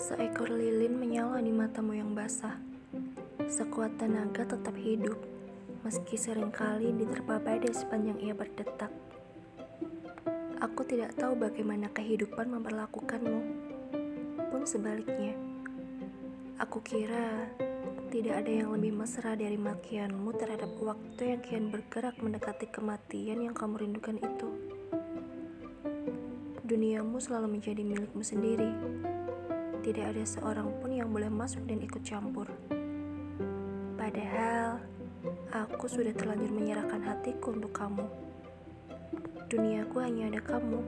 Seekor 0.00 0.48
lilin 0.48 0.96
menyala 0.96 1.44
di 1.44 1.52
matamu 1.52 1.92
yang 1.92 2.16
basah. 2.16 2.56
Sekuat 3.44 4.00
tenaga 4.00 4.48
tetap 4.48 4.72
hidup, 4.72 5.20
meski 5.84 6.16
sering 6.16 6.48
kali 6.48 6.88
diterpa 6.96 7.36
badai 7.36 7.68
sepanjang 7.68 8.16
ia 8.16 8.32
berdetak. 8.32 8.88
Aku 10.56 10.88
tidak 10.88 11.20
tahu 11.20 11.36
bagaimana 11.36 11.92
kehidupan 11.92 12.48
memperlakukanmu, 12.48 13.40
pun 14.48 14.64
sebaliknya. 14.64 15.36
Aku 16.56 16.80
kira 16.80 17.52
tidak 18.08 18.40
ada 18.40 18.52
yang 18.56 18.72
lebih 18.72 18.96
mesra 18.96 19.36
dari 19.36 19.60
makianmu 19.60 20.32
terhadap 20.32 20.80
waktu 20.80 21.36
yang 21.36 21.40
kian 21.44 21.68
bergerak 21.68 22.16
mendekati 22.24 22.72
kematian 22.72 23.44
yang 23.44 23.52
kamu 23.52 23.84
rindukan 23.84 24.16
itu. 24.16 24.48
Duniamu 26.64 27.20
selalu 27.20 27.60
menjadi 27.60 27.84
milikmu 27.84 28.24
sendiri 28.24 28.72
tidak 29.80 30.12
ada 30.12 30.24
seorang 30.28 30.68
pun 30.80 30.92
yang 30.92 31.08
boleh 31.08 31.32
masuk 31.32 31.64
dan 31.64 31.80
ikut 31.80 32.04
campur. 32.04 32.44
Padahal, 33.96 34.76
aku 35.52 35.88
sudah 35.88 36.12
terlanjur 36.12 36.52
menyerahkan 36.52 37.00
hatiku 37.00 37.56
untuk 37.56 37.72
kamu. 37.72 38.04
Duniaku 39.48 39.96
hanya 40.04 40.28
ada 40.28 40.40
kamu. 40.44 40.80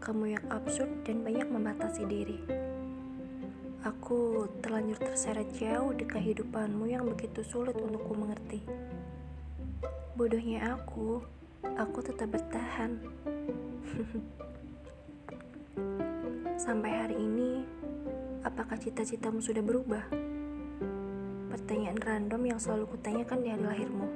Kamu 0.00 0.24
yang 0.32 0.44
absurd 0.54 1.02
dan 1.02 1.26
banyak 1.26 1.50
membatasi 1.50 2.06
diri. 2.06 2.38
Aku 3.82 4.46
terlanjur 4.62 4.96
terseret 4.96 5.50
jauh 5.58 5.90
di 5.90 6.06
kehidupanmu 6.06 6.88
yang 6.88 7.04
begitu 7.10 7.42
sulit 7.42 7.74
untukku 7.74 8.14
mengerti. 8.14 8.62
Bodohnya 10.14 10.78
aku, 10.78 11.20
aku 11.64 11.98
tetap 12.06 12.32
bertahan. 12.32 13.02
Sampai 16.60 16.92
hari 16.92 17.16
ini, 17.16 17.64
Apakah 18.40 18.80
cita-citamu 18.80 19.44
sudah 19.44 19.60
berubah? 19.60 20.00
Pertanyaan 21.52 22.00
random 22.00 22.42
yang 22.48 22.56
selalu 22.56 22.88
kutanyakan 22.96 23.38
di 23.44 23.48
hari 23.52 23.64
lahirmu. 23.68 24.08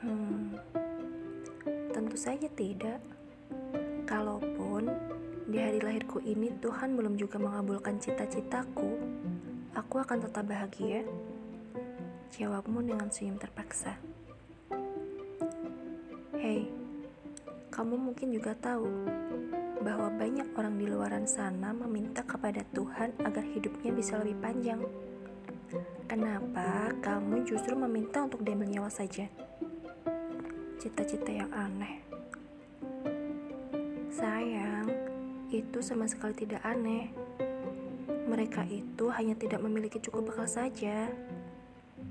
Hmm, 0.00 0.56
tentu 1.92 2.16
saja 2.16 2.48
tidak. 2.56 3.04
Kalaupun 4.08 4.88
di 5.44 5.60
hari 5.60 5.76
lahirku 5.84 6.24
ini 6.24 6.56
Tuhan 6.56 6.96
belum 6.96 7.20
juga 7.20 7.36
mengabulkan 7.36 8.00
cita-citaku, 8.00 8.96
aku 9.76 10.00
akan 10.00 10.24
tetap 10.24 10.48
bahagia. 10.48 11.04
Jawabmu 12.32 12.80
dengan 12.80 13.12
senyum 13.12 13.36
terpaksa. 13.36 13.92
Hei, 16.32 16.64
kamu 17.68 18.08
mungkin 18.08 18.32
juga 18.32 18.56
tahu 18.56 18.88
bahwa 19.82 20.08
banyak 20.14 20.48
orang 20.56 20.74
di 20.80 20.86
luar 20.88 21.12
sana 21.26 21.74
meminta 21.74 22.22
kepada 22.22 22.62
Tuhan 22.72 23.12
agar 23.24 23.44
hidupnya 23.44 23.90
bisa 23.92 24.16
lebih 24.22 24.38
panjang. 24.40 24.80
Kenapa 26.06 26.94
kamu 27.02 27.42
justru 27.42 27.74
meminta 27.74 28.22
untuk 28.22 28.46
diambil 28.46 28.70
nyawa 28.70 28.90
saja? 28.90 29.26
Cita-cita 30.78 31.34
yang 31.34 31.50
aneh. 31.50 31.98
Sayang, 34.14 34.86
itu 35.50 35.78
sama 35.82 36.06
sekali 36.06 36.32
tidak 36.46 36.62
aneh. 36.62 37.10
Mereka 38.26 38.66
itu 38.70 39.10
hanya 39.10 39.34
tidak 39.34 39.60
memiliki 39.62 39.98
cukup 39.98 40.30
bekal 40.30 40.46
saja. 40.46 41.10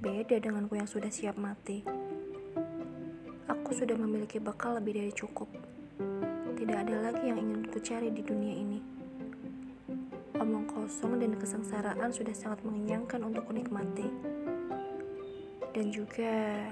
Beda 0.00 0.38
denganku 0.38 0.78
yang 0.78 0.88
sudah 0.88 1.10
siap 1.10 1.34
mati. 1.36 1.82
Aku 3.50 3.74
sudah 3.74 3.98
memiliki 3.98 4.38
bekal 4.38 4.78
lebih 4.78 5.02
dari 5.02 5.12
cukup. 5.14 5.69
Tidak 6.60 6.76
ada 6.76 7.08
lagi 7.08 7.24
yang 7.24 7.40
ingin 7.40 7.72
ku 7.72 7.80
cari 7.80 8.12
di 8.12 8.20
dunia 8.20 8.52
ini. 8.52 8.84
Omong 10.36 10.68
kosong 10.68 11.16
dan 11.16 11.32
kesengsaraan 11.40 12.12
sudah 12.12 12.36
sangat 12.36 12.60
mengenyangkan 12.68 13.16
untuk 13.24 13.48
kunikmati. 13.48 14.04
Dan 15.72 15.88
juga 15.88 16.68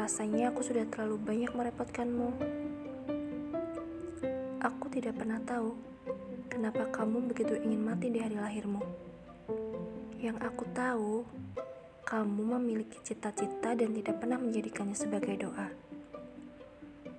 rasanya 0.00 0.48
aku 0.48 0.64
sudah 0.64 0.88
terlalu 0.88 1.20
banyak 1.20 1.52
merepotkanmu. 1.52 2.32
Aku 4.64 4.88
tidak 4.88 5.12
pernah 5.20 5.44
tahu 5.44 5.76
kenapa 6.48 6.88
kamu 6.88 7.36
begitu 7.36 7.60
ingin 7.60 7.84
mati 7.84 8.08
di 8.08 8.16
hari 8.16 8.40
lahirmu. 8.40 8.80
Yang 10.16 10.40
aku 10.40 10.64
tahu, 10.72 11.28
kamu 12.08 12.56
memiliki 12.56 12.96
cita-cita 13.04 13.76
dan 13.76 13.92
tidak 13.92 14.24
pernah 14.24 14.40
menjadikannya 14.40 14.96
sebagai 14.96 15.36
doa. 15.36 15.89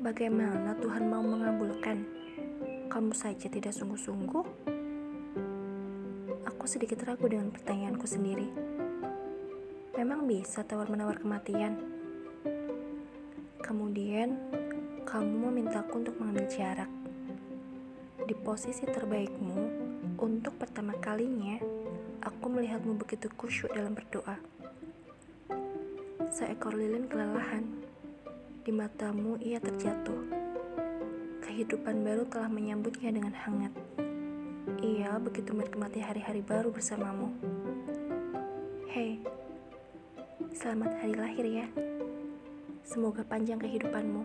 Bagaimana 0.01 0.73
Tuhan 0.81 1.13
mau 1.13 1.21
mengabulkan? 1.21 2.01
Kamu 2.89 3.13
saja 3.13 3.45
tidak 3.45 3.69
sungguh-sungguh? 3.69 4.45
Aku 6.41 6.65
sedikit 6.65 7.05
ragu 7.05 7.29
dengan 7.29 7.53
pertanyaanku 7.53 8.09
sendiri. 8.09 8.49
Memang 9.93 10.25
bisa 10.25 10.65
tawar-menawar 10.65 11.21
kematian? 11.21 11.77
Kemudian, 13.61 14.41
kamu 15.05 15.53
memintaku 15.53 16.01
untuk 16.01 16.17
mengambil 16.17 16.49
jarak. 16.49 16.89
Di 18.25 18.33
posisi 18.33 18.89
terbaikmu, 18.89 19.57
untuk 20.17 20.57
pertama 20.57 20.97
kalinya, 20.97 21.61
aku 22.25 22.49
melihatmu 22.49 22.97
begitu 22.97 23.29
kusyuk 23.37 23.69
dalam 23.77 23.93
berdoa. 23.93 24.41
Seekor 26.33 26.73
lilin 26.73 27.05
kelelahan 27.05 27.90
di 28.61 28.69
matamu 28.69 29.41
ia 29.41 29.57
terjatuh. 29.57 30.21
Kehidupan 31.41 32.05
baru 32.05 32.29
telah 32.29 32.45
menyambutnya 32.45 33.09
dengan 33.09 33.33
hangat. 33.33 33.73
Ia 34.85 35.17
begitu 35.17 35.57
menikmati 35.57 35.97
hari-hari 35.97 36.45
baru 36.45 36.69
bersamamu. 36.69 37.33
Hei, 38.93 39.17
selamat 40.53 40.93
hari 41.01 41.13
lahir 41.17 41.45
ya. 41.49 41.67
Semoga 42.85 43.25
panjang 43.25 43.57
kehidupanmu. 43.57 44.23